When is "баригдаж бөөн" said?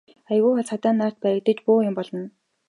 1.25-1.87